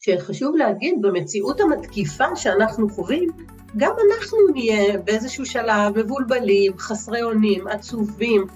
[0.00, 3.28] שחשוב להגיד, במציאות המתקיפה שאנחנו חווים,
[3.76, 8.46] גם אנחנו נהיה באיזשהו שלב מבולבלים, חסרי אונים, עצובים,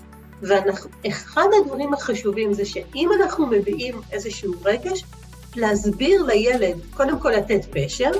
[0.42, 5.04] ואחד הדברים החשובים זה שאם אנחנו מביעים איזשהו רגש,
[5.56, 8.10] להסביר לילד, קודם כל לתת פשר,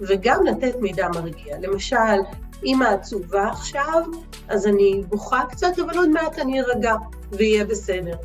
[0.00, 1.56] וגם לתת מידע מרגיע.
[1.60, 2.20] למשל,
[2.64, 4.02] אמא עצובה עכשיו,
[4.48, 6.94] אז אני בוכה קצת, אבל עוד מעט אני ארגע,
[7.32, 8.16] ויהיה בסדר.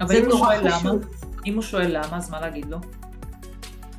[0.00, 0.90] אבל אם הוא שואל למה,
[1.46, 2.78] אם הוא שואל למה, אז מה להגיד לו?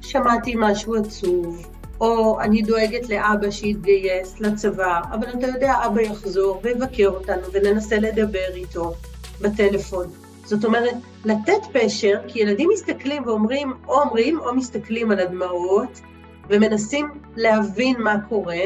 [0.10, 1.68] שמעתי משהו עצוב,
[2.02, 8.50] או אני דואגת לאבא שיתגייס לצבא, אבל אתה יודע, אבא יחזור ויבקר אותנו וננסה לדבר
[8.56, 8.94] איתו
[9.42, 10.08] בטלפון.
[10.46, 16.02] זאת אומרת, לתת פשר, כי ילדים מסתכלים ואומרים, או אומרים או מסתכלים על הדמעות,
[16.50, 18.66] ומנסים להבין מה קורה,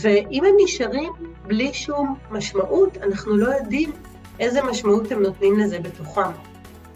[0.00, 1.12] ואם הם נשארים
[1.46, 3.92] בלי שום משמעות, אנחנו לא יודעים
[4.40, 6.30] איזה משמעות הם נותנים לזה בתוכם.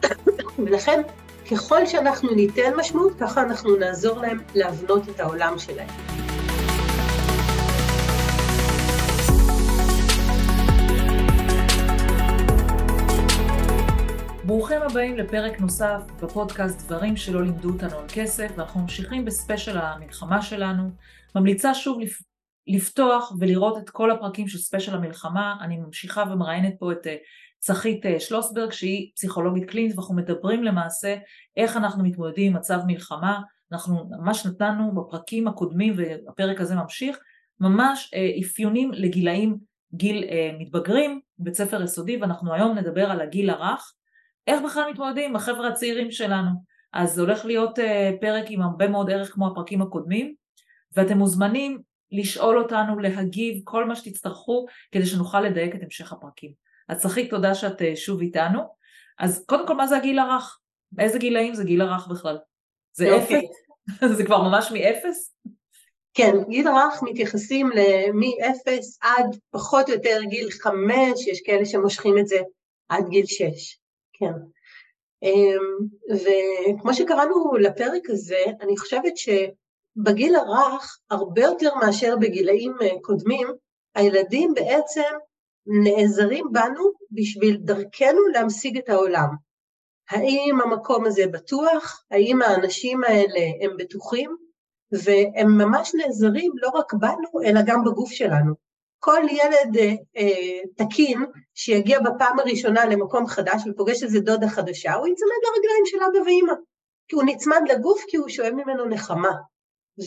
[0.58, 1.00] ולכן,
[1.50, 5.88] ככל שאנחנו ניתן משמעות, ככה אנחנו נעזור להם להבנות את העולם שלהם.
[14.44, 20.42] ברוכים הבאים לפרק נוסף בפודקאסט דברים שלא לימדו אותנו על כסף ואנחנו ממשיכים בספיישל המלחמה
[20.42, 20.90] שלנו.
[21.34, 21.98] ממליצה שוב
[22.66, 25.56] לפתוח ולראות את כל הפרקים של ספיישל המלחמה.
[25.60, 27.16] אני ממשיכה ומראיינת פה את אה,
[27.60, 31.16] צחית אה, שלוסברג שהיא פסיכולוגית קלינית ואנחנו מדברים למעשה
[31.56, 33.40] איך אנחנו מתמודדים עם מצב מלחמה.
[33.72, 37.18] אנחנו ממש נתנו בפרקים הקודמים והפרק הזה ממשיך
[37.60, 39.58] ממש אה, אפיונים לגילאים
[39.94, 40.24] גיל
[40.58, 43.92] מתבגרים בית ספר יסודי ואנחנו היום נדבר על הגיל הרך
[44.46, 46.50] איך בכלל מתמודדים החבר'ה הצעירים שלנו.
[46.92, 47.78] אז זה הולך להיות
[48.20, 50.34] פרק עם הרבה מאוד ערך כמו הפרקים הקודמים
[50.96, 56.69] ואתם מוזמנים לשאול אותנו, להגיב, כל מה שתצטרכו, כדי שנוכל לדייק את המשך הפרקים.
[56.90, 58.60] אז צחית, תודה שאת אה, שוב איתנו.
[59.18, 60.58] אז קודם כל, מה זה הגיל הרך?
[60.98, 62.38] איזה גילאים זה גיל הרך בכלל?
[62.92, 63.50] זה אפס?
[64.16, 65.34] זה כבר ממש מאפס?
[66.14, 67.68] כן, גיל הרך מתייחסים
[68.14, 68.70] מ-0
[69.00, 72.38] עד פחות או יותר גיל 5, יש כאלה שמושכים את זה
[72.88, 73.78] עד גיל 6,
[74.12, 74.32] כן.
[75.22, 79.28] אמ, וכמו שקראנו לפרק הזה, אני חושבת ש...
[79.96, 83.48] בגיל הרך, הרבה יותר מאשר בגילאים אה, קודמים,
[83.94, 85.10] הילדים בעצם
[85.84, 89.28] נעזרים בנו בשביל דרכנו להמשיג את העולם.
[90.10, 92.04] האם המקום הזה בטוח?
[92.10, 94.36] האם האנשים האלה הם בטוחים?
[94.92, 98.54] והם ממש נעזרים לא רק בנו, אלא גם בגוף שלנו.
[98.98, 105.06] כל ילד אה, אה, תקין שיגיע בפעם הראשונה למקום חדש ופוגש איזה דודה חדשה, הוא
[105.06, 106.52] יצמד לרגליים של אבא ואימא.
[107.08, 109.32] כי הוא נצמד לגוף כי הוא שואב ממנו נחמה.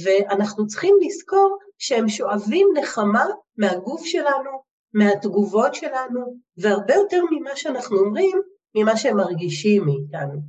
[0.03, 3.25] ואנחנו צריכים לזכור שהם שואבים נחמה
[3.57, 4.52] מהגוף שלנו,
[4.94, 8.42] מהתגובות שלנו, והרבה יותר ממה שאנחנו אומרים,
[8.76, 10.40] ממה שהם מרגישים מאיתנו.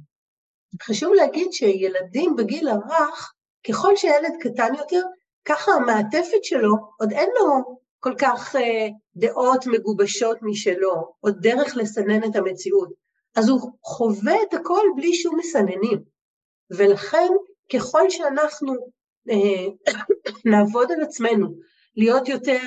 [0.83, 3.33] חשוב להגיד שילדים בגיל הרך,
[3.69, 5.03] ככל שילד קטן יותר,
[5.45, 12.25] ככה המעטפת שלו, עוד אין לו כל כך אה, דעות מגובשות משלו, או דרך לסנן
[12.25, 12.89] את המציאות.
[13.37, 16.03] אז הוא חווה את הכל בלי שום מסננים.
[16.71, 17.29] ולכן,
[17.73, 18.75] ככל שאנחנו
[19.31, 19.93] אה,
[20.51, 21.55] נעבוד על עצמנו,
[21.97, 22.61] להיות יותר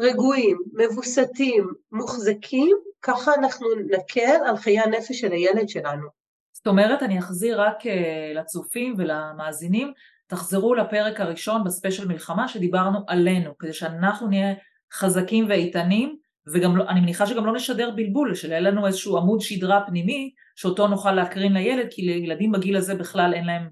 [0.00, 6.08] רגועים, מבוסתים, מוחזקים, ככה אנחנו נקל על חיי הנפש של הילד שלנו.
[6.52, 9.92] זאת אומרת, אני אחזיר רק אה, לצופים ולמאזינים,
[10.26, 14.54] תחזרו לפרק הראשון בספיישל מלחמה שדיברנו עלינו, כדי שאנחנו נהיה
[14.92, 16.16] חזקים ואיתנים,
[16.52, 21.12] וגם לא, מניחה שגם לא נשדר בלבול, שיהיה לנו איזשהו עמוד שדרה פנימי, שאותו נוכל
[21.12, 23.68] להקרין לילד, כי לילדים בגיל הזה בכלל אין להם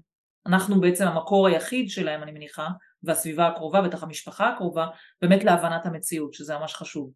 [0.47, 2.67] אנחנו בעצם המקור היחיד שלהם אני מניחה,
[3.03, 4.85] והסביבה הקרובה, בטח המשפחה הקרובה,
[5.21, 7.11] באמת להבנת המציאות, שזה ממש חשוב.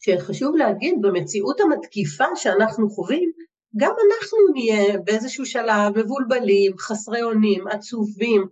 [0.00, 3.32] שחשוב להגיד, במציאות המתקיפה שאנחנו חווים,
[3.76, 8.46] גם אנחנו נהיה באיזשהו שלב מבולבלים, חסרי אונים, עצובים,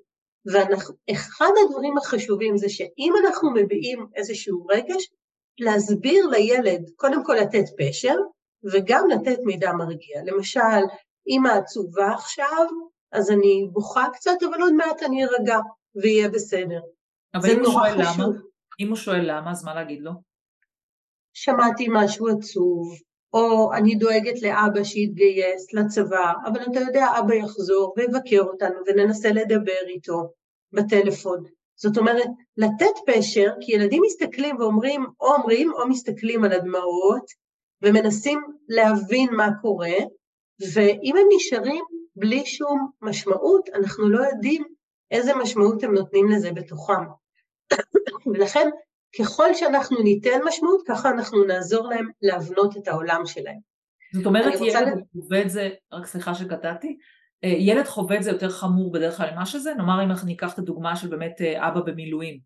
[0.52, 5.10] ואחד הדברים החשובים זה שאם אנחנו מביעים איזשהו רגש,
[5.58, 8.14] להסביר לילד, קודם כל לתת פשר,
[8.72, 10.22] וגם לתת מידע מרגיע.
[10.24, 10.82] למשל,
[11.28, 12.66] אמא עצובה עכשיו,
[13.12, 15.58] אז אני בוכה קצת, אבל עוד מעט אני ארגע
[15.96, 16.80] ויהיה בסדר.
[17.34, 18.24] אבל אם הוא שואל למה,
[18.80, 20.12] אם הוא שואל למה, אז מה להגיד לו?
[21.34, 22.98] שמעתי משהו עצוב,
[23.32, 29.82] או אני דואגת לאבא שיתגייס לצבא, אבל אתה יודע, אבא יחזור ויבקר אותנו וננסה לדבר
[29.88, 30.32] איתו
[30.72, 31.44] בטלפון.
[31.76, 37.24] זאת אומרת, לתת פשר, כי ילדים מסתכלים ואומרים, או אומרים או מסתכלים על הדמעות,
[37.82, 39.98] ומנסים להבין מה קורה,
[40.74, 41.84] ואם הם נשארים
[42.16, 44.64] בלי שום משמעות, אנחנו לא יודעים
[45.10, 47.02] איזה משמעות הם נותנים לזה בתוכם.
[48.34, 48.68] ולכן,
[49.18, 53.58] ככל שאנחנו ניתן משמעות, ככה אנחנו נעזור להם להבנות את העולם שלהם.
[54.14, 54.80] זאת אומרת, ילד רוצה...
[55.12, 56.96] חווה את זה, רק סליחה שקטעתי,
[57.44, 60.54] אה, ילד חווה את זה יותר חמור בדרך כלל ממה שזה, נאמר אם אנחנו ניקח
[60.54, 62.38] את הדוגמה של באמת אה, אבא במילואים.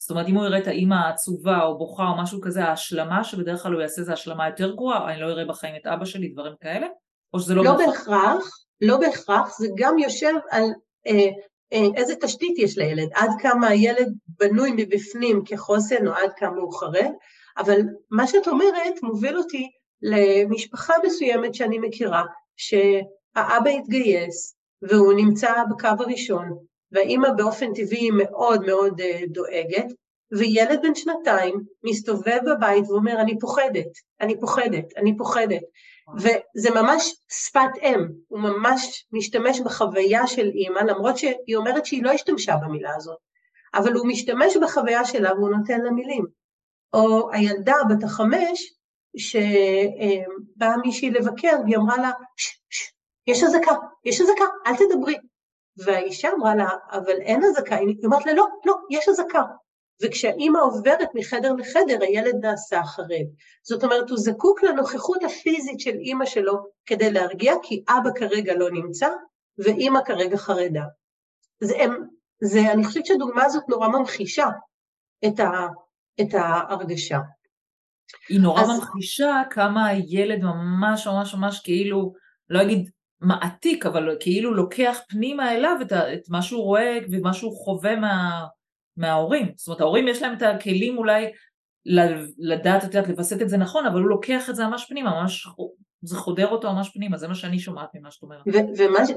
[0.00, 3.62] זאת אומרת אם הוא יראה את האימא העצובה או בוכה או משהו כזה, ההשלמה שבדרך
[3.62, 6.52] כלל הוא יעשה זה השלמה יותר גרועה, אני לא אראה בחיים את אבא שלי, דברים
[6.60, 6.86] כאלה?
[7.34, 10.64] או שזה לא, לא בהכרח, לא בהכרח, זה גם יושב על
[11.06, 11.28] אה,
[11.72, 17.12] איזה תשתית יש לילד, עד כמה הילד בנוי מבפנים כחוסן או עד כמה הוא חרד,
[17.58, 17.80] אבל
[18.10, 19.70] מה שאת אומרת מוביל אותי
[20.02, 22.22] למשפחה מסוימת שאני מכירה,
[22.56, 26.58] שהאבא התגייס והוא נמצא בקו הראשון,
[26.92, 29.86] והאימא באופן טבעי מאוד מאוד אה, דואגת,
[30.32, 35.62] וילד בן שנתיים מסתובב בבית ואומר, אני פוחדת, אני פוחדת, אני פוחדת.
[36.16, 42.10] וזה ממש שפת אם, הוא ממש משתמש בחוויה של אימא, למרות שהיא אומרת שהיא לא
[42.10, 43.18] השתמשה במילה הזאת,
[43.74, 46.24] אבל הוא משתמש בחוויה שלה והוא נותן לה מילים.
[46.92, 48.74] או הילדה בת החמש,
[49.16, 52.92] שבאה מישהי לבקר והיא אמרה לה, ש, ש,
[53.26, 53.74] יש אזעקה,
[54.04, 55.16] יש אזעקה, אל תדברי.
[55.84, 59.42] והאישה אמרה לה, אבל אין אזעקה, היא אומרת לה, לא, לא, יש אזעקה.
[60.02, 63.26] וכשהאימא עוברת מחדר לחדר, הילד נעשה חרד.
[63.62, 66.54] זאת אומרת, הוא זקוק לנוכחות הפיזית של אימא שלו
[66.86, 69.08] כדי להרגיע, כי אבא כרגע לא נמצא,
[69.58, 70.84] ואימא כרגע חרדה.
[71.60, 72.04] זה, הם,
[72.40, 74.46] זה, אני חושבת שהדוגמה הזאת נורא ממחישה
[75.26, 75.66] את, ה,
[76.20, 77.18] את ההרגשה.
[78.28, 78.68] היא נורא אז...
[78.68, 82.12] ממחישה כמה הילד ממש ממש ממש כאילו,
[82.50, 82.90] לא אגיד
[83.20, 88.46] מעתיק, אבל כאילו לוקח פנימה אליו את, את מה שהוא רואה ומה שהוא חווה מה,
[88.98, 89.52] מההורים.
[89.56, 91.32] זאת אומרת, ההורים יש להם את הכלים אולי
[92.38, 95.46] לדעת, את יודעת, לווסת את זה נכון, אבל הוא לוקח את זה ממש פנימה, ממש,
[96.02, 98.42] זה חודר אותו ממש פנימה, זה מה שאני שומעת ממה שאת אומרת.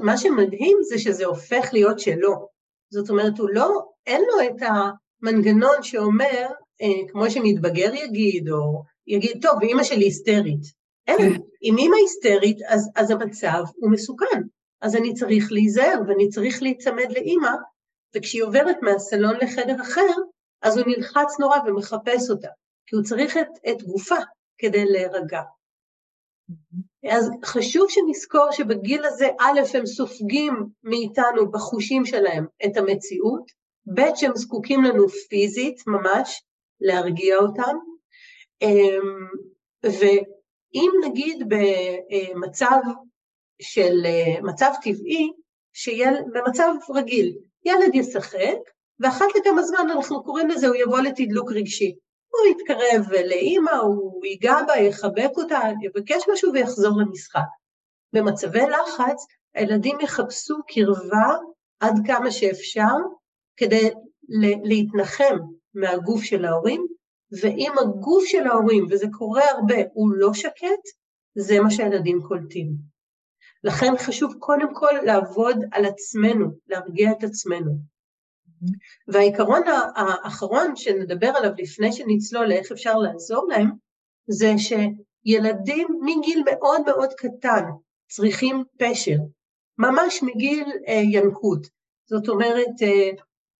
[0.00, 2.48] ומה שמדהים זה שזה הופך להיות שלו.
[2.92, 3.68] זאת אומרת, הוא לא,
[4.06, 4.68] אין לו את
[5.22, 6.46] המנגנון שאומר,
[6.82, 10.62] אה, כמו שמתבגר יגיד, או יגיד, טוב, אמא שלי היסטרית.
[11.06, 11.40] אין, כן.
[11.62, 14.42] אם אמא היסטרית, אז, אז המצב הוא מסוכן.
[14.82, 17.50] אז אני צריך להיזהר ואני צריך להיצמד לאמא,
[18.16, 20.12] וכשהיא עוברת מהסלון לחדר אחר,
[20.62, 22.48] אז הוא נלחץ נורא ומחפש אותה,
[22.86, 24.16] כי הוא צריך את, את גופה
[24.58, 25.40] כדי להירגע.
[27.10, 30.52] אז חשוב שנזכור שבגיל הזה, א', הם סופגים
[30.84, 33.52] מאיתנו בחושים שלהם את המציאות,
[33.94, 36.42] ב', שהם זקוקים לנו פיזית ממש
[36.80, 37.76] להרגיע אותם,
[38.62, 39.28] אמ,
[39.84, 42.80] ואם נגיד במצב
[43.62, 43.94] של
[44.42, 45.30] מצב טבעי,
[46.32, 48.58] במצב רגיל, ילד ישחק,
[49.00, 51.94] ואחת לכמה זמן אנחנו קוראים לזה, הוא יבוא לתדלוק רגשי.
[52.28, 57.40] הוא יתקרב לאימא, הוא ייגע בה, יחבק אותה, יבקש משהו ויחזור למשחק.
[58.12, 61.36] במצבי לחץ, הילדים יחפשו קרבה
[61.80, 62.94] עד כמה שאפשר
[63.56, 63.90] כדי
[64.64, 65.38] להתנחם
[65.74, 66.86] מהגוף של ההורים,
[67.42, 70.82] ואם הגוף של ההורים, וזה קורה הרבה, הוא לא שקט,
[71.34, 72.91] זה מה שהילדים קולטים.
[73.64, 77.72] לכן חשוב קודם כל לעבוד על עצמנו, להרגיע את עצמנו.
[79.08, 79.62] והעיקרון
[79.96, 83.70] האחרון שנדבר עליו לפני שנצלול לאיך אפשר לעזור להם,
[84.26, 87.64] זה שילדים מגיל מאוד מאוד קטן
[88.08, 89.16] צריכים פשר,
[89.78, 91.66] ממש מגיל אה, ינקות.
[92.06, 93.10] זאת אומרת, אה,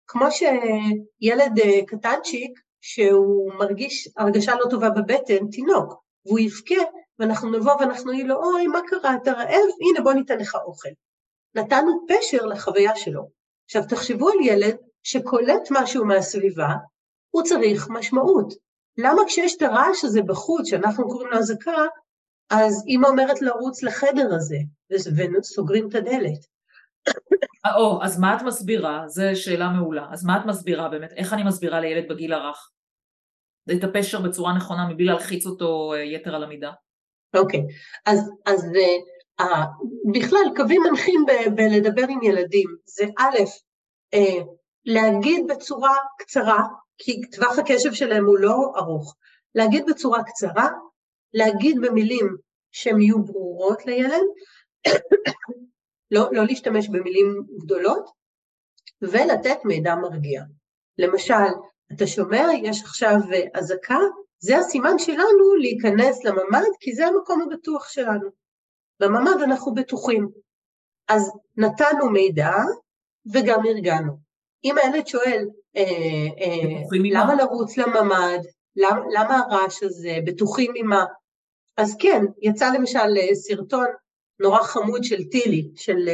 [0.07, 6.83] כמו שילד אה, קטנצ'יק, שהוא מרגיש הרגשה לא טובה בבטן, תינוק, והוא יבכה,
[7.23, 9.69] ואנחנו נבוא ואנחנו נגיד לו, אוי, מה קרה, אתה רעב?
[9.81, 10.89] הנה, בוא ניתן לך אוכל.
[11.55, 13.29] נתנו פשר לחוויה שלו.
[13.65, 16.69] עכשיו, תחשבו על ילד שקולט משהו מהסביבה,
[17.31, 18.55] הוא צריך משמעות.
[18.99, 21.85] למה כשיש את הרעש הזה בחוץ, שאנחנו קוראים לו אזעקה,
[22.51, 24.57] אז אימא אומרת לרוץ לחדר הזה,
[24.91, 26.47] וסוגרים את הדלת.
[27.77, 29.05] או, אז מה את מסבירה?
[29.09, 30.07] זו שאלה מעולה.
[30.11, 31.13] אז מה את מסבירה באמת?
[31.13, 32.71] איך אני מסבירה לילד בגיל הרך?
[33.77, 36.73] את הפשר בצורה נכונה מבלי להלחיץ אותו אה, יתר על המידה.
[37.35, 37.61] אוקיי.
[38.07, 39.45] אז, אז uh,
[40.13, 41.25] בכלל קווים מנחים
[41.55, 43.37] בלדבר עם ילדים זה א',
[44.15, 44.45] uh,
[44.85, 46.65] להגיד בצורה קצרה,
[46.99, 49.17] כי טווח הקשב שלהם הוא לא ארוך,
[49.55, 50.69] להגיד בצורה קצרה,
[51.35, 52.37] להגיד במילים
[52.73, 54.23] שהן יהיו ברורות לילד,
[56.15, 58.11] לא, לא להשתמש במילים גדולות,
[59.03, 60.43] ולתת מידע מרגיע.
[60.99, 61.35] למשל,
[61.93, 63.17] אתה שומע, יש עכשיו
[63.55, 63.99] אזעקה,
[64.45, 68.29] זה הסימן שלנו להיכנס לממ"ד, כי זה המקום הבטוח שלנו.
[69.01, 70.29] בממ"ד אנחנו בטוחים.
[71.09, 72.51] אז נתנו מידע
[73.33, 74.13] וגם ארגנו.
[74.65, 75.83] אם הילד שואל, אה,
[76.41, 78.39] אה, למה לרוץ לממ"ד,
[78.77, 81.05] למה, למה הרעש הזה, בטוחים ממה,
[81.77, 83.87] אז כן, יצא למשל אה, סרטון
[84.41, 86.09] נורא חמוד של טילי, של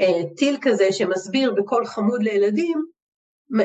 [0.00, 2.84] אה, טיל כזה שמסביר בקול חמוד לילדים,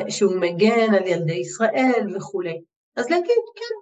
[0.08, 2.62] שהוא מגן על ילדי ישראל וכולי.
[2.96, 3.81] אז להגיד, כן,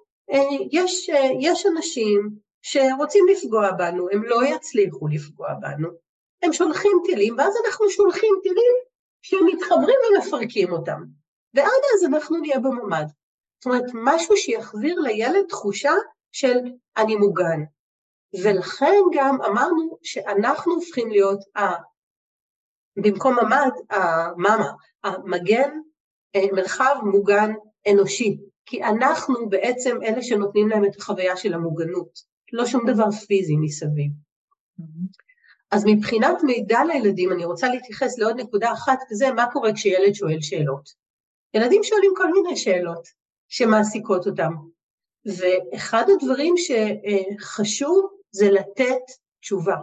[0.72, 2.30] יש, אה, יש אנשים
[2.62, 5.88] שרוצים לפגוע בנו, הם לא יצליחו לפגוע בנו,
[6.42, 8.74] הם שולחים טילים, ואז אנחנו שולחים טילים
[9.22, 11.02] שהם מתחברים ומפרקים אותם.
[11.54, 13.06] ועד אז אנחנו נהיה בממ"ד.
[13.58, 15.92] זאת אומרת, משהו שיחזיר לילד תחושה
[16.32, 16.58] של
[16.96, 17.60] אני מוגן.
[18.42, 21.60] ולכן גם אמרנו שאנחנו הופכים להיות, ה...
[22.96, 24.72] במקום ממ"ד, המאמה,
[25.04, 25.70] המגן,
[26.36, 27.50] אה, מרחב מוגן
[27.90, 28.38] אנושי,
[28.70, 32.20] כי אנחנו בעצם אלה שנותנים להם את החוויה של המוגנות,
[32.52, 34.10] לא שום דבר פיזי מסביב.
[34.80, 34.84] Mm-hmm.
[35.70, 40.40] אז מבחינת מידע לילדים, אני רוצה להתייחס לעוד נקודה אחת, וזה מה קורה כשילד שואל
[40.40, 40.88] שאלות.
[41.54, 43.08] ילדים שואלים כל מיני שאלות
[43.48, 44.52] שמעסיקות אותם,
[45.24, 49.02] ואחד הדברים שחשוב זה לתת
[49.40, 49.76] תשובה.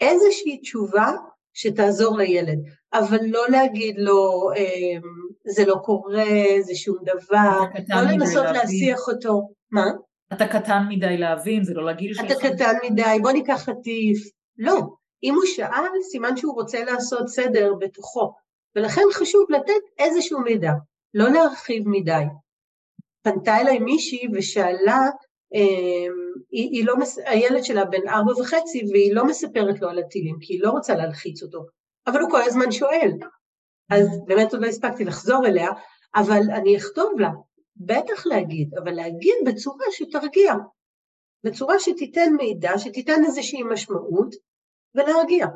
[0.00, 1.12] איזושהי תשובה
[1.52, 2.58] שתעזור לילד,
[2.94, 5.02] אבל לא להגיד לו, אמ,
[5.46, 6.24] זה לא קורה,
[6.60, 9.48] זה שום דבר, לא לנסות להסיח אותו.
[9.70, 9.86] מה?
[10.32, 12.24] אתה קטן מדי להבין, זה לא לגיל שלך.
[12.24, 14.18] אתה קטן מדי, בוא ניקח חטיף.
[14.58, 14.80] לא,
[15.22, 18.32] אם הוא שאל, סימן שהוא רוצה לעשות סדר בתוכו,
[18.76, 20.72] ולכן חשוב לתת איזשהו מידע,
[21.14, 22.24] לא להרחיב מדי.
[23.22, 25.00] פנתה אליי מישהי ושאלה,
[25.54, 26.12] אה,
[26.50, 26.94] היא, היא לא,
[27.26, 30.94] הילד שלה בן ארבע וחצי והיא לא מספרת לו על הטילים, כי היא לא רוצה
[30.94, 31.66] להלחיץ אותו,
[32.06, 33.12] אבל הוא כל הזמן שואל.
[33.90, 35.68] אז באמת עוד לא הספקתי לחזור אליה,
[36.14, 37.30] אבל אני אכתוב לה,
[37.76, 40.54] בטח להגיד, אבל להגיד בצורה שתרגיע,
[41.44, 44.34] בצורה שתיתן מידע, שתיתן איזושהי משמעות,
[44.94, 45.46] ולהרגיע.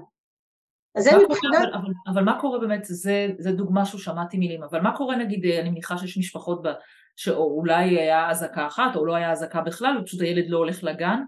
[0.94, 1.54] אז זה מבחינת...
[1.54, 5.16] אבל, אבל, אבל מה קורה באמת, זה, זה דוגמה שהוא שמעתי מילים, אבל מה קורה
[5.16, 6.68] נגיד, אני מניחה שיש משפחות ב,
[7.16, 11.22] שאולי היה אזעקה אחת או לא היה אזעקה בכלל, ופשוט הילד לא הולך לגן,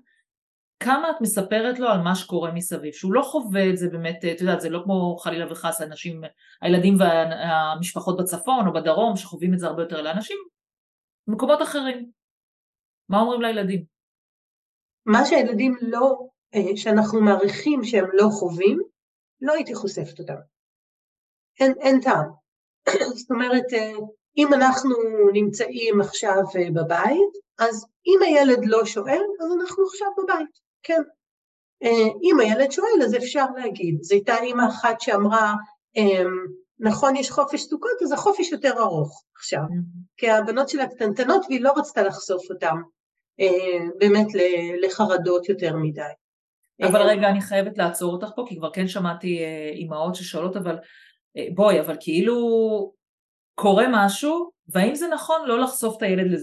[0.80, 4.40] כמה את מספרת לו על מה שקורה מסביב, שהוא לא חווה את זה באמת, את
[4.40, 6.20] יודעת, זה לא כמו חלילה וחס אנשים,
[6.62, 10.36] הילדים והמשפחות בצפון או בדרום שחווים את זה הרבה יותר לאנשים,
[11.26, 12.10] במקומות אחרים.
[13.08, 13.84] מה אומרים לילדים?
[15.06, 16.18] מה שהילדים לא
[16.54, 18.78] אה, שאנחנו מעריכים שהם לא חווים,
[19.40, 20.34] לא הייתי חושפת אותם.
[21.60, 22.30] אין, אין טעם.
[23.18, 23.92] זאת אומרת, אה,
[24.36, 24.94] אם אנחנו
[25.32, 31.02] נמצאים עכשיו אה, בבית, אז אם הילד לא שואל, אז אנחנו עכשיו בבית, כן.
[32.22, 33.98] אם הילד שואל, אז אפשר להגיד.
[34.02, 35.54] זו הייתה אימא אחת שאמרה,
[36.78, 40.00] נכון, יש חופש סוכות, אז החופש יותר ארוך עכשיו, mm-hmm.
[40.16, 42.74] כי הבנות שלה קטנטנות והיא לא רצתה לחשוף אותן
[43.98, 44.26] באמת
[44.82, 46.02] לחרדות יותר מדי.
[46.82, 50.78] אבל רגע, אני חייבת לעצור אותך פה, כי כבר כן שמעתי אה, אימהות ששואלות, אבל
[51.36, 52.36] אה, בואי, אבל כאילו
[53.60, 56.40] קורה משהו, והאם זה נכון לא לחשוף את הילד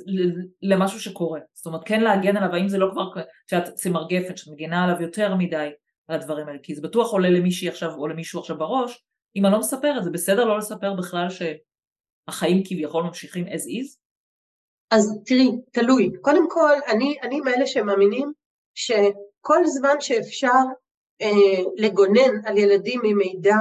[0.62, 1.40] למשהו שקורה?
[1.54, 3.10] זאת אומרת, כן להגן עליו, האם זה לא כבר,
[3.50, 5.70] שאת צמר גפן, שאת מגינה עליו יותר מדי
[6.08, 9.06] על הדברים האלה, כי זה בטוח עולה למישהי עכשיו, או למישהו עכשיו בראש,
[9.36, 13.98] אם אני לא מספרת, זה בסדר לא לספר בכלל שהחיים כביכול ממשיכים as is?
[14.92, 16.12] אז תראי, תלוי.
[16.22, 18.32] קודם כל, אני, אני מאלה שמאמינים
[18.76, 18.92] ש...
[19.42, 20.60] כל זמן שאפשר
[21.22, 23.58] אה, לגונן על ילדים ממידע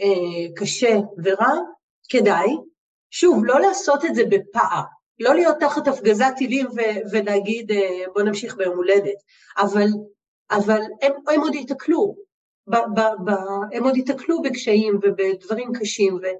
[0.00, 1.54] אה, קשה ורע,
[2.08, 2.48] כדאי.
[3.10, 4.82] שוב, לא לעשות את זה בפער,
[5.20, 9.16] לא להיות תחת הפגזת טילים ו- ולהגיד אה, בוא נמשיך ביום הולדת,
[9.58, 9.86] אבל,
[10.50, 12.14] אבל הם, הם עוד ייתקלו,
[12.66, 16.38] ב- ב- ב- הם עוד ייתקלו בקשיים ובדברים קשים, ו-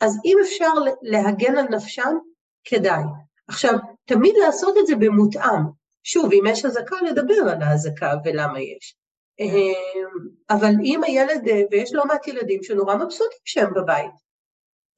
[0.00, 0.72] אז אם אפשר
[1.02, 2.16] להגן על נפשם,
[2.64, 3.02] כדאי.
[3.48, 5.62] עכשיו, תמיד לעשות את זה במותאם,
[6.02, 8.96] שוב, אם יש אזעקה, לדבר על האזעקה ולמה יש.
[9.40, 14.27] אמ, אבל אם הילד, אה, ויש לא מעט ילדים שנורא מבסוטים שהם בבית,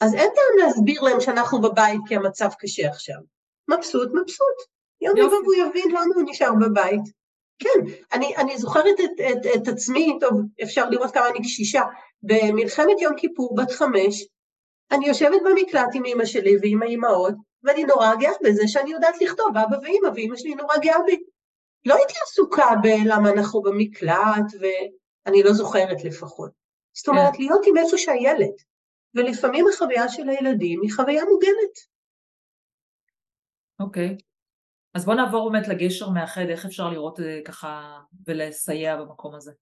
[0.01, 3.17] אז אין טעם להסביר להם שאנחנו בבית כי המצב קשה עכשיו.
[3.69, 4.57] מבסוט, מבסוט.
[5.01, 7.21] יום יבוא והוא יבין למה הוא נשאר בבית.
[7.59, 11.83] כן, אני, אני זוכרת את, את, את עצמי, טוב, אפשר לראות כמה אני קשישה,
[12.23, 14.27] במלחמת יום כיפור, בת חמש,
[14.91, 19.47] אני יושבת במקלט עם אמא שלי ועם האימהות, ואני נורא גאה בזה שאני יודעת לכתוב
[19.57, 21.21] אבא ואמא, ואמא שלי נורא גאה בי.
[21.85, 26.51] לא הייתי עסוקה בלמה אנחנו במקלט, ואני לא זוכרת לפחות.
[26.97, 27.43] זאת אומרת, כן.
[27.43, 28.55] להיות עם איפה שהילד,
[29.15, 31.75] ולפעמים החוויה של הילדים היא חוויה מוגנת.
[33.81, 34.17] אוקיי.
[34.19, 34.23] Okay.
[34.95, 39.53] אז בואו נעבור באמת לגשר מאחד, איך אפשר לראות אה, ככה ולסייע במקום הזה.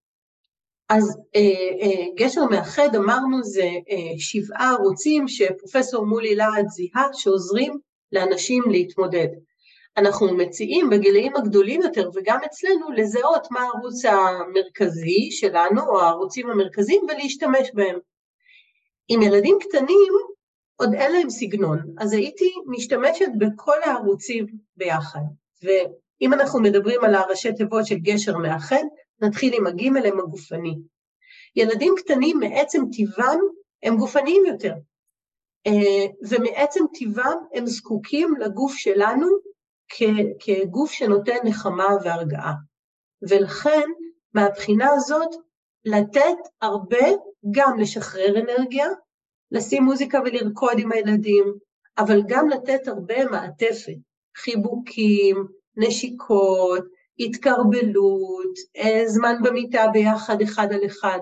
[0.89, 1.41] אז אה,
[1.81, 7.73] אה, גשר מאחד, אמרנו, זה אה, שבעה ערוצים שפרופסור מולי להד זיהה שעוזרים
[8.11, 9.27] לאנשים להתמודד.
[9.97, 17.01] אנחנו מציעים בגילאים הגדולים יותר וגם אצלנו לזהות מה הערוץ המרכזי שלנו או הערוצים המרכזיים
[17.03, 17.99] ולהשתמש בהם.
[19.09, 20.13] עם ילדים קטנים
[20.75, 25.19] עוד אין להם סגנון, אז הייתי משתמשת בכל הערוצים ביחד.
[25.63, 28.83] ואם אנחנו מדברים על הראשי תיבות של גשר מאחד,
[29.21, 30.75] נתחיל עם הגימל הם הגופני.
[31.55, 33.39] ילדים קטנים מעצם טיבם
[33.83, 34.73] הם גופניים יותר,
[35.67, 39.27] אה, ומעצם טיבם הם זקוקים לגוף שלנו
[40.39, 42.53] כגוף שנותן נחמה והרגעה.
[43.29, 43.89] ולכן,
[44.33, 45.35] מהבחינה הזאת,
[45.85, 47.07] לתת הרבה,
[47.51, 48.87] גם לשחרר אנרגיה,
[49.51, 51.53] לשים מוזיקה ולרקוד עם הילדים,
[51.97, 53.97] אבל גם לתת הרבה מעטפת,
[54.37, 56.83] חיבוקים, נשיקות,
[57.19, 61.19] התקרבלות, אה, זמן במיטה ביחד אחד על אחד.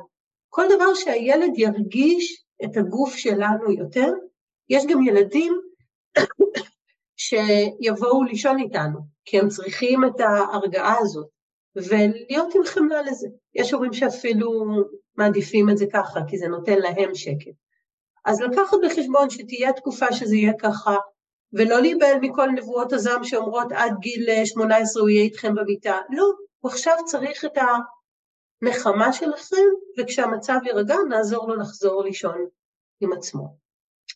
[0.50, 4.12] כל דבר שהילד ירגיש את הגוף שלנו יותר.
[4.70, 5.54] יש גם ילדים
[7.24, 11.28] שיבואו לישון איתנו, כי הם צריכים את ההרגעה הזאת,
[11.78, 13.28] ולהיות עם חמלה לזה.
[13.56, 14.66] יש הורים שאפילו
[15.16, 17.56] מעדיפים את זה ככה, כי זה נותן להם שקט.
[18.26, 20.96] אז לקחת בחשבון שתהיה תקופה שזה יהיה ככה,
[21.54, 25.98] ולא להיבהל מכל נבואות הזעם שאומרות עד גיל 18 הוא יהיה איתכם במיטה.
[26.10, 26.24] לא,
[26.60, 27.58] הוא עכשיו צריך את
[28.62, 29.66] הנחמה שלכם,
[30.00, 32.46] וכשהמצב יירגע נעזור לו לחזור לישון
[33.02, 33.56] עם עצמו.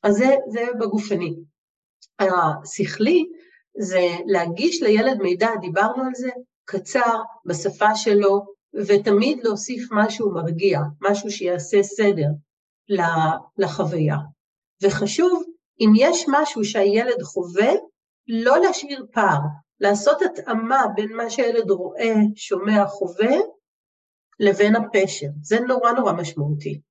[0.03, 1.35] אז זה, זה בגופני.
[2.19, 3.25] השכלי
[3.77, 6.29] זה להגיש לילד מידע, דיברנו על זה,
[6.65, 12.27] קצר, בשפה שלו, ותמיד להוסיף משהו מרגיע, משהו שיעשה סדר
[13.57, 14.17] לחוויה.
[14.83, 15.43] וחשוב,
[15.79, 17.71] אם יש משהו שהילד חווה,
[18.27, 19.39] לא להשאיר פער,
[19.79, 23.35] לעשות התאמה בין מה שהילד רואה, שומע, חווה,
[24.39, 25.27] לבין הפשר.
[25.41, 26.81] זה נורא נורא משמעותי.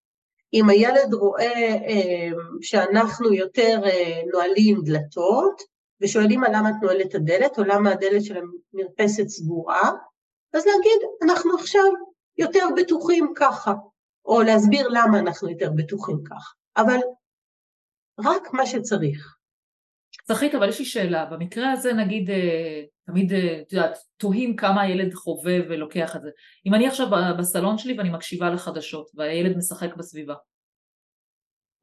[0.55, 2.29] אם הילד רואה אה,
[2.63, 5.63] שאנחנו יותר אה, נועלים דלתות,
[6.01, 9.91] ושואלים על למה את נועלת את הדלת, או למה הדלת של המרפסת סגורה,
[10.53, 11.85] אז להגיד, אנחנו עכשיו
[12.39, 13.75] יותר בטוחים ככה,
[14.25, 16.99] או להסביר למה אנחנו יותר בטוחים ככה, אבל
[18.25, 19.37] רק מה שצריך.
[20.25, 25.15] צחית, אבל יש לי שאלה, במקרה הזה נגיד, אה, תמיד, את יודעת, תוהים כמה הילד
[25.15, 26.31] חווה ולוקח את זה.
[26.67, 27.07] אם אני עכשיו
[27.39, 30.35] בסלון שלי ואני מקשיבה לחדשות, והילד משחק בסביבה.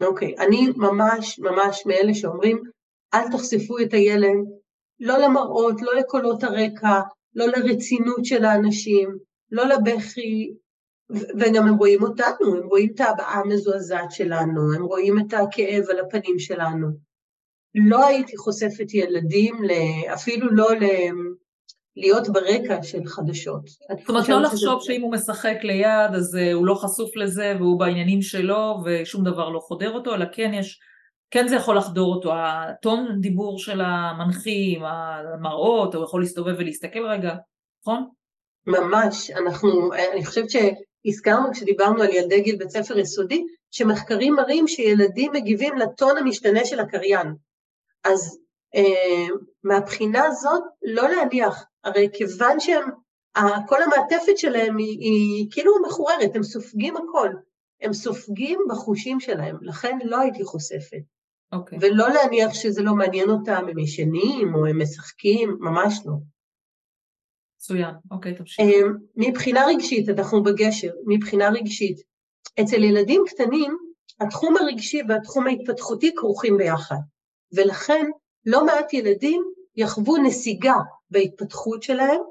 [0.01, 2.63] אוקיי, okay, אני ממש ממש מאלה שאומרים,
[3.13, 4.37] אל תחשפו את הילד,
[4.99, 6.99] לא למראות, לא לקולות הרקע,
[7.35, 9.17] לא לרצינות של האנשים,
[9.51, 10.53] לא לבכי,
[11.39, 15.99] וגם הם רואים אותנו, הם רואים את ההבעה המזועזעת שלנו, הם רואים את הכאב על
[15.99, 16.87] הפנים שלנו.
[17.75, 19.55] לא הייתי חושפת ילדים,
[20.13, 20.67] אפילו לא
[21.95, 23.67] להיות ברקע של חדשות.
[23.67, 27.79] זאת אומרת, לא לחשוב שאם הוא משחק ליד, אז אה, הוא לא חשוף לזה והוא
[27.79, 30.79] בעניינים שלו ושום דבר לא חודר אותו, אלא כן יש,
[31.31, 37.35] כן זה יכול לחדור אותו, הטון דיבור של המנחים, המראות, הוא יכול להסתובב ולהסתכל רגע,
[37.81, 38.09] נכון?
[38.67, 45.31] ממש, אנחנו, אני חושבת שהזכרנו כשדיברנו על ילדי גיל בית ספר יסודי, שמחקרים מראים שילדים
[45.31, 47.33] מגיבים לטון המשתנה של הקריין.
[48.03, 48.39] אז
[48.75, 49.27] אה,
[49.63, 52.89] מהבחינה הזאת, לא להניח, הרי כיוון שהם,
[53.67, 57.29] כל המעטפת שלהם היא, היא כאילו מחוררת, הם סופגים הכל,
[57.81, 61.16] הם סופגים בחושים שלהם, לכן לא הייתי חושפת.
[61.53, 61.57] Okay.
[61.57, 61.77] אוקיי.
[61.81, 66.13] ולא להניח שזה לא מעניין אותם, הם ישנים או הם משחקים, ממש לא.
[67.57, 68.59] מצוין, אוקיי, okay, תמשיך.
[68.59, 68.81] אה,
[69.15, 71.97] מבחינה רגשית, אנחנו בגשר, מבחינה רגשית,
[72.61, 73.77] אצל ילדים קטנים,
[74.19, 76.95] התחום הרגשי והתחום ההתפתחותי כרוכים ביחד,
[77.53, 78.05] ולכן
[78.45, 79.43] לא מעט ילדים
[79.75, 80.75] יחוו נסיגה
[81.09, 82.21] בהתפתחות שלהם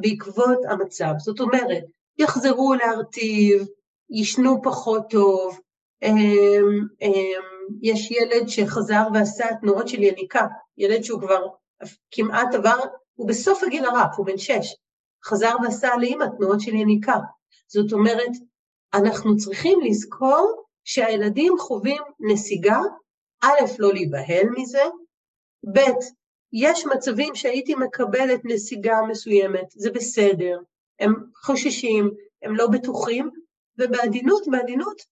[0.00, 1.12] בעקבות המצב.
[1.18, 1.84] זאת אומרת,
[2.18, 3.66] יחזרו להרטיב,
[4.10, 5.60] ישנו פחות טוב,
[6.02, 10.46] אמ, אמ, יש ילד שחזר ועשה תנועות של יניקה,
[10.78, 11.46] ילד שהוא כבר
[12.10, 12.78] כמעט עבר,
[13.14, 14.76] הוא בסוף הגיל הרך, הוא בן שש,
[15.24, 17.16] חזר ועשה לאמא תנועות של יניקה.
[17.68, 18.32] זאת אומרת,
[18.94, 22.78] אנחנו צריכים לזכור שהילדים חווים נסיגה,
[23.42, 24.82] א', לא להיבהל מזה,
[25.74, 25.80] ב',
[26.52, 30.58] יש מצבים שהייתי מקבלת נסיגה מסוימת, זה בסדר,
[31.00, 32.10] הם חוששים,
[32.42, 33.30] הם לא בטוחים,
[33.78, 35.02] ובעדינות, בעדינות,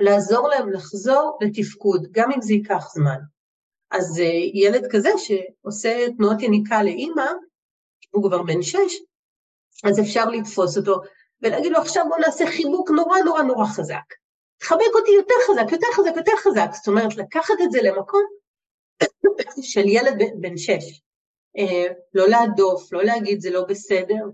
[0.00, 3.18] לעזור להם לחזור לתפקוד, גם אם זה ייקח זמן.
[3.90, 4.22] אז uh,
[4.54, 7.26] ילד כזה שעושה תנועות יניקה לאימא,
[8.10, 9.02] הוא כבר בן שש,
[9.84, 11.00] אז אפשר לתפוס אותו
[11.42, 14.14] ולהגיד לו, עכשיו בוא נעשה חיבוק נורא נורא נורא חזק.
[14.58, 16.68] תחבק אותי יותר חזק, יותר חזק, יותר חזק.
[16.72, 18.22] זאת אומרת, לקחת את זה למקום
[19.72, 21.02] של ילד בן שש.
[21.58, 24.24] אה, לא להדוף, לא להגיד זה לא בסדר.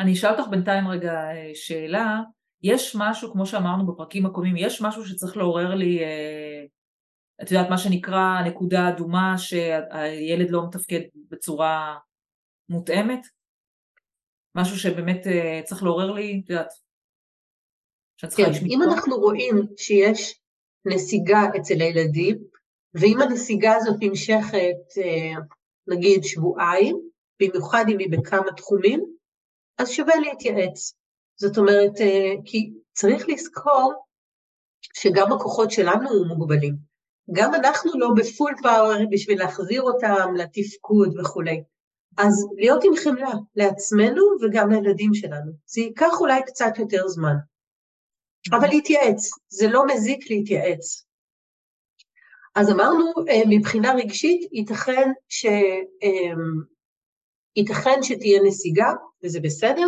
[0.00, 2.20] אני אשאל אותך בינתיים רגע אה, שאלה,
[2.64, 6.64] יש משהו, כמו שאמרנו בפרקים הקודמים, יש משהו שצריך לעורר לי, אה,
[7.42, 11.00] את יודעת, מה שנקרא נקודה אדומה, שהילד לא מתפקד
[11.30, 11.96] בצורה
[12.68, 13.26] מותאמת?
[14.54, 15.26] משהו שבאמת
[15.64, 16.68] צריך לעורר לי, את יודעת,
[18.36, 20.40] כן, אם אנחנו רואים שיש
[20.84, 22.38] נסיגה אצל הילדים,
[22.94, 25.42] ואם הנסיגה הזאת נמשכת אה,
[25.86, 27.00] נגיד שבועיים,
[27.40, 29.04] במיוחד אם היא בכמה תחומים,
[29.78, 30.94] אז שווה להתייעץ.
[31.36, 33.92] זאת אומרת, אה, כי צריך לזכור
[34.94, 36.76] שגם הכוחות שלנו מוגבלים.
[37.32, 41.62] גם אנחנו לא בפול פאוור בשביל להחזיר אותם לתפקוד וכולי.
[42.18, 45.52] אז להיות עם חמלה לעצמנו וגם לילדים שלנו.
[45.66, 47.34] זה ייקח אולי קצת יותר זמן.
[48.52, 51.04] אבל להתייעץ, זה לא מזיק להתייעץ.
[52.54, 55.46] אז אמרנו, אה, מבחינה רגשית, ייתכן, ש,
[56.02, 56.62] אמ,
[57.56, 58.92] ייתכן שתהיה נסיגה,
[59.24, 59.86] וזה בסדר.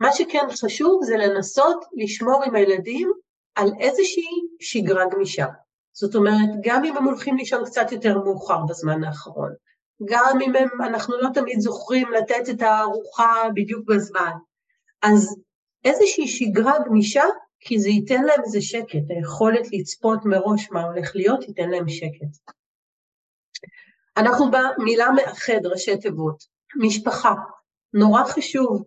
[0.00, 3.12] מה שכן חשוב זה לנסות לשמור עם הילדים
[3.54, 5.46] על איזושהי שגרה גמישה.
[5.92, 9.54] זאת אומרת, גם אם הם הולכים לישון קצת יותר מאוחר בזמן האחרון,
[10.04, 14.32] גם אם הם, אנחנו לא תמיד זוכרים לתת את הארוחה בדיוק בזמן,
[15.02, 15.36] אז
[15.84, 17.22] איזושהי שגרה גמישה,
[17.60, 22.52] כי זה ייתן להם איזה שקט, היכולת לצפות מראש מה הולך להיות, ייתן להם שקט.
[24.16, 26.44] אנחנו במילה מאחד, ראשי תיבות,
[26.80, 27.34] משפחה.
[27.92, 28.84] נורא חשוב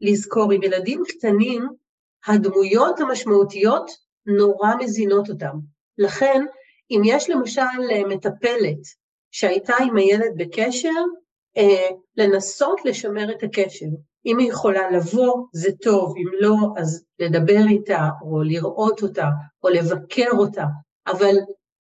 [0.00, 1.68] לזכור, עם ילדים קטנים,
[2.26, 3.90] הדמויות המשמעותיות
[4.26, 5.58] נורא מזינות אותם.
[5.98, 6.44] לכן,
[6.90, 8.78] אם יש למשל מטפלת
[9.30, 11.00] שהייתה עם הילד בקשר,
[11.56, 13.86] אה, לנסות לשמר את הקשר.
[14.26, 19.28] אם היא יכולה לבוא, זה טוב, אם לא, אז לדבר איתה, או לראות אותה,
[19.64, 20.64] או לבקר אותה,
[21.06, 21.34] אבל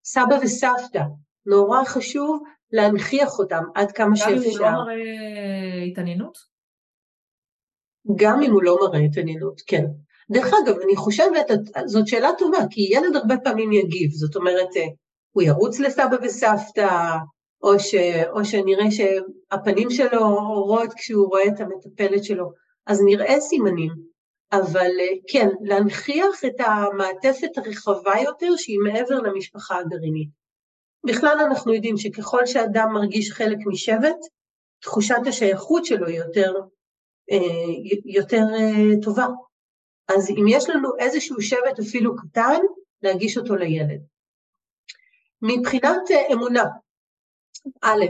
[0.03, 1.03] סבא וסבתא,
[1.45, 4.29] נורא חשוב להנכיח אותם עד כמה שאפשר.
[4.33, 6.37] גם אם הוא לא מראה התעניינות?
[8.15, 9.85] גם אם הוא לא מראה התעניינות, כן.
[10.31, 11.45] דרך אגב, אני חושבת,
[11.85, 14.87] זאת שאלה טובה, כי ילד הרבה פעמים יגיב, זאת אומרת, אה,
[15.31, 17.15] הוא ירוץ לסבא וסבתא,
[17.63, 17.95] או, ש,
[18.29, 22.51] או שנראה שהפנים שלו אורות כשהוא רואה את המטפלת שלו,
[22.87, 24.09] אז נראה סימנים.
[24.51, 30.29] אבל אה, כן, להנכיח את המעטפת הרחבה יותר שהיא מעבר למשפחה הגרעינית.
[31.05, 34.17] בכלל אנחנו יודעים שככל שאדם מרגיש חלק משבט,
[34.81, 36.53] תחושת השייכות שלו היא יותר,
[38.05, 39.25] יותר אה, טובה.
[40.07, 42.59] אז אם יש לנו איזשהו שבט אפילו קטן,
[43.01, 44.01] להגיש אותו לילד.
[45.41, 46.01] מבחינת
[46.33, 46.63] אמונה,
[47.81, 48.05] א',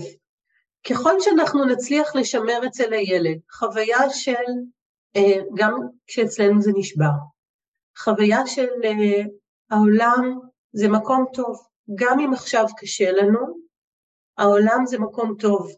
[0.90, 4.46] ככל שאנחנו נצליח לשמר אצל הילד חוויה של,
[5.16, 7.12] אה, גם כשאצלנו זה נשבר,
[7.98, 9.24] חוויה של אה,
[9.70, 10.40] העולם
[10.74, 13.40] זה מקום טוב, גם אם עכשיו קשה לנו,
[14.38, 15.72] העולם זה מקום טוב,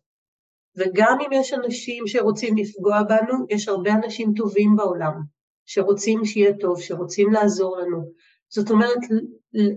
[0.77, 5.21] וגם אם יש אנשים שרוצים לפגוע בנו, יש הרבה אנשים טובים בעולם,
[5.65, 8.11] שרוצים שיהיה טוב, שרוצים לעזור לנו.
[8.49, 8.99] זאת אומרת,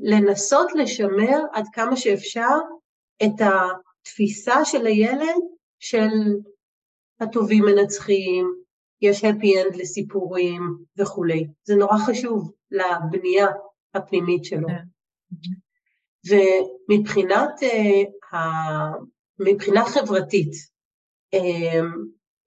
[0.03, 2.57] לנסות לשמר עד כמה שאפשר
[3.25, 5.43] את התפיסה של הילד
[5.79, 6.11] של
[7.21, 8.55] הטובים מנצחים,
[9.03, 10.63] יש happy end לסיפורים
[10.99, 11.47] וכולי.
[11.65, 13.47] זה נורא חשוב לבנייה
[13.95, 14.69] הפנימית שלו.
[14.69, 14.85] כן.
[16.29, 18.37] ומבחינת uh,
[19.41, 20.53] מבחינה חברתית,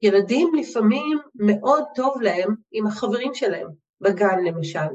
[0.01, 3.67] ילדים לפעמים מאוד טוב להם עם החברים שלהם,
[4.01, 4.87] בגן למשל.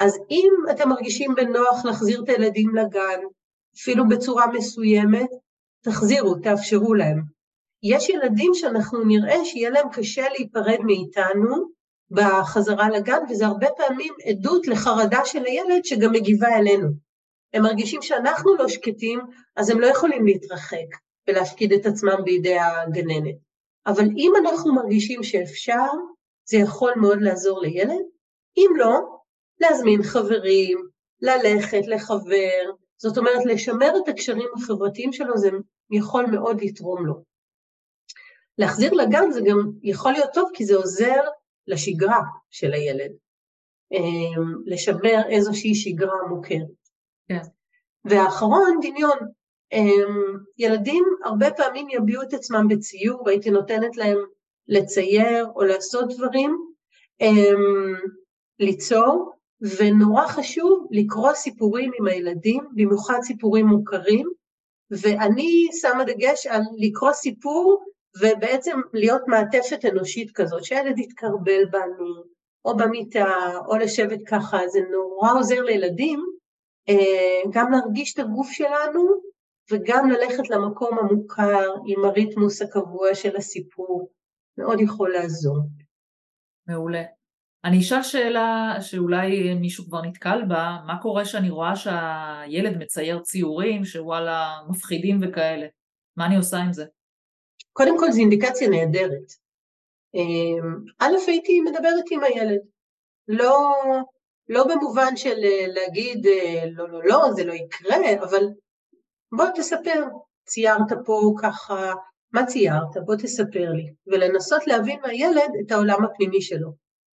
[0.00, 3.20] אז אם אתם מרגישים בנוח להחזיר את הילדים לגן,
[3.76, 5.28] אפילו בצורה מסוימת,
[5.84, 7.22] תחזירו, תאפשרו להם.
[7.82, 11.70] יש ילדים שאנחנו נראה שיהיה להם קשה להיפרד מאיתנו
[12.10, 16.88] בחזרה לגן, וזה הרבה פעמים עדות לחרדה של הילד שגם מגיבה אלינו.
[17.54, 19.20] הם מרגישים שאנחנו לא שקטים,
[19.56, 20.96] אז הם לא יכולים להתרחק
[21.28, 23.34] ולהפקיד את עצמם בידי הגננת.
[23.86, 25.86] אבל אם אנחנו מרגישים שאפשר,
[26.44, 28.04] זה יכול מאוד לעזור לילד.
[28.56, 29.00] אם לא,
[29.60, 30.78] להזמין חברים,
[31.22, 35.50] ללכת לחבר, זאת אומרת, לשמר את הקשרים החברתיים שלו זה
[35.90, 37.14] יכול מאוד לתרום לו.
[38.58, 41.20] להחזיר לגן זה גם יכול להיות טוב כי זה עוזר
[41.66, 43.10] לשגרה של הילד,
[43.92, 46.68] אמ, לשמר איזושהי שגרה מוכרת.
[47.28, 47.42] כן.
[48.04, 49.18] והאחרון, דמיון.
[49.72, 54.18] אמ, ילדים הרבה פעמים יביעו את עצמם בציור והייתי נותנת להם
[54.68, 56.56] לצייר או לעשות דברים,
[57.20, 57.94] אמ,
[58.58, 59.32] ליצור,
[59.78, 64.28] ונורא חשוב לקרוא סיפורים עם הילדים, במיוחד סיפורים מוכרים,
[64.90, 67.84] ואני שמה דגש על לקרוא סיפור
[68.20, 72.24] ובעצם להיות מעטפת אנושית כזאת, שהילד יתקרבל בנו,
[72.64, 76.20] או במיטה, או לשבת ככה, זה נורא עוזר לילדים
[76.88, 79.29] אה, גם להרגיש את הגוף שלנו,
[79.70, 84.10] וגם ללכת למקום המוכר עם הריתמוס הקבוע של הסיפור,
[84.58, 85.58] מאוד יכול לעזור.
[86.66, 87.02] מעולה.
[87.64, 93.84] אני אשאל שאלה שאולי מישהו כבר נתקל בה, מה קורה שאני רואה שהילד מצייר ציורים
[93.84, 95.66] שוואלה מפחידים וכאלה?
[96.16, 96.84] מה אני עושה עם זה?
[97.72, 99.32] קודם כל זו אינדיקציה נהדרת.
[100.14, 102.60] אמ, א', הייתי מדברת עם הילד.
[103.28, 103.72] לא,
[104.48, 108.44] לא במובן של אה, להגיד אה, לא, לא, לא, זה לא יקרה, אבל
[109.32, 110.04] בוא תספר,
[110.44, 111.92] ציירת פה ככה,
[112.32, 113.04] מה ציירת?
[113.04, 113.92] בוא תספר לי.
[114.06, 116.72] ולנסות להבין מהילד את העולם הפנימי שלו.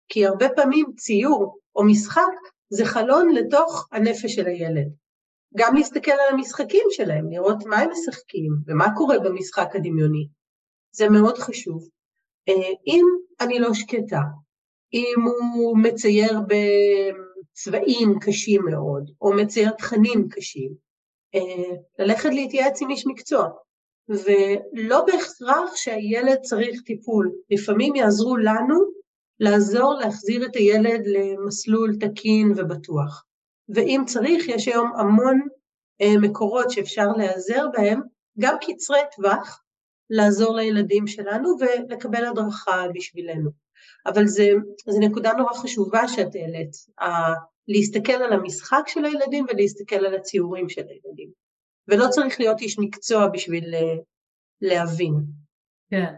[0.10, 2.22] כי הרבה פעמים ציור או משחק
[2.70, 4.88] זה חלון לתוך הנפש של הילד.
[5.58, 10.28] גם להסתכל על המשחקים שלהם, לראות מה הם משחקים ומה קורה במשחק הדמיוני.
[10.92, 11.88] זה מאוד חשוב.
[12.50, 13.06] אה, אם
[13.42, 14.22] אני לא שקטה,
[14.94, 15.16] אם
[15.56, 20.85] הוא מצייר בצבעים קשים מאוד, או מצייר תכנים קשים,
[22.00, 23.50] ללכת להתייעץ עם איש מקצוע.
[24.10, 28.76] ולא בהכרח שהילד צריך טיפול, לפעמים יעזרו לנו
[29.40, 33.26] לעזור להחזיר את הילד למסלול תקין ובטוח.
[33.70, 35.42] ואם צריך, יש היום המון
[36.02, 38.02] אה, מקורות שאפשר להיעזר בהם,
[38.40, 39.62] גם קצרי טווח,
[40.10, 43.50] לעזור לילדים שלנו ולקבל הדרכה בשבילנו.
[44.06, 44.44] אבל זו
[45.00, 46.72] נקודה נורא חשובה שאת העלית,
[47.68, 51.30] להסתכל על המשחק של הילדים ולהסתכל על הציורים של הילדים.
[51.88, 53.96] ולא צריך להיות איש מקצוע בשביל אה,
[54.62, 55.14] להבין.
[55.90, 56.14] כן.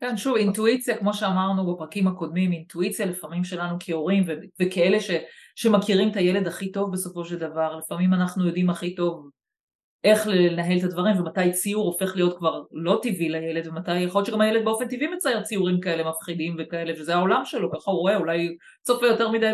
[0.00, 4.24] כן, שוב, אינטואיציה, כמו שאמרנו בפרקים הקודמים, אינטואיציה לפעמים שלנו כהורים
[4.60, 5.10] וכאלה ש-
[5.54, 9.30] שמכירים את הילד הכי טוב בסופו של דבר, לפעמים אנחנו יודעים הכי טוב
[10.04, 14.26] איך לנהל את הדברים ומתי ציור הופך להיות כבר לא טבעי לילד ומתי יכול להיות
[14.26, 18.16] שגם הילד באופן טבעי מצייר ציורים כאלה מפחידים וכאלה שזה העולם שלו, ככה הוא רואה,
[18.16, 19.52] אולי צופה יותר מדי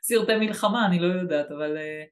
[0.00, 1.76] בסרטי מלחמה, אני לא יודעת, אבל...
[1.76, 2.04] אה,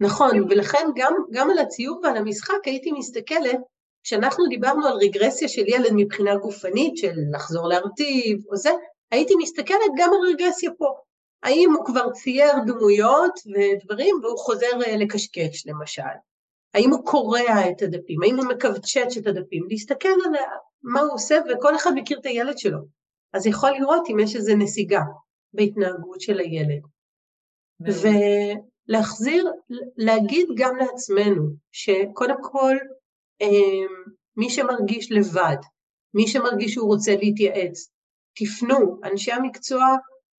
[0.00, 3.58] נכון, ולכן גם, גם על הציור ועל המשחק הייתי מסתכלת,
[4.04, 8.70] כשאנחנו דיברנו על רגרסיה של ילד מבחינה גופנית, של לחזור להרטיב או זה,
[9.10, 10.86] הייתי מסתכלת גם על רגרסיה פה.
[11.42, 16.02] האם הוא כבר צייר דמויות ודברים והוא חוזר אה, לקשקש למשל?
[16.74, 18.22] האם הוא קורע את הדפים?
[18.22, 19.66] האם הוא מקווצ'ץ' את הדפים?
[19.68, 20.32] להסתכל על
[20.82, 22.78] מה הוא עושה, וכל אחד מכיר את הילד שלו.
[23.32, 25.00] אז יכול לראות אם יש איזו נסיגה
[25.52, 26.82] בהתנהגות של הילד.
[27.80, 29.52] ולהחזיר,
[29.96, 32.76] להגיד גם לעצמנו, שקודם כל,
[33.40, 35.56] אמ, מי שמרגיש לבד,
[36.14, 37.90] מי שמרגיש שהוא רוצה להתייעץ,
[38.34, 39.84] תפנו, אנשי המקצוע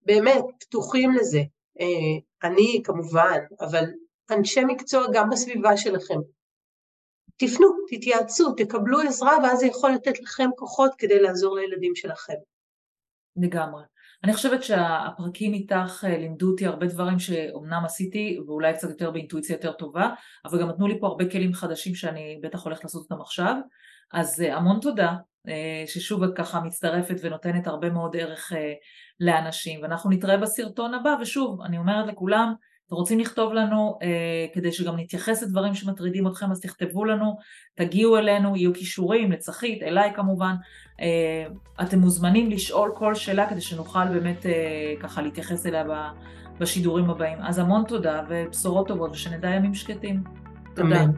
[0.01, 1.41] באמת פתוחים לזה.
[1.79, 3.83] אה, אני כמובן, אבל
[4.31, 6.19] אנשי מקצוע גם בסביבה שלכם.
[7.37, 12.33] תפנו, תתייעצו, תקבלו עזרה, ואז זה יכול לתת לכם כוחות כדי לעזור לילדים שלכם.
[13.35, 13.83] לגמרי.
[14.23, 19.53] אני חושבת שהפרקים איתך אה, לימדו אותי הרבה דברים שאומנם עשיתי, ואולי קצת יותר באינטואיציה
[19.53, 20.09] יותר טובה,
[20.45, 23.55] אבל גם נתנו לי פה הרבה כלים חדשים שאני בטח הולכת לעשות אותם עכשיו.
[24.13, 25.15] אז אה, המון תודה,
[25.47, 28.51] אה, ששוב את ככה מצטרפת ונותנת הרבה מאוד ערך
[29.19, 32.53] לאנשים, ואנחנו נתראה בסרטון הבא, ושוב, אני אומרת לכולם,
[32.87, 37.37] אתם רוצים לכתוב לנו אה, כדי שגם נתייחס לדברים שמטרידים אתכם אז תכתבו לנו,
[37.75, 40.55] תגיעו אלינו, יהיו כישורים לצחית, אליי כמובן,
[41.01, 41.45] אה,
[41.81, 45.83] אתם מוזמנים לשאול כל שאלה כדי שנוכל באמת אה, ככה להתייחס אליה
[46.59, 47.37] בשידורים הבאים.
[47.41, 50.23] אז המון תודה ובשורות טובות ושנדע ימים שקטים.
[50.75, 51.03] תודה.
[51.03, 51.11] אמן.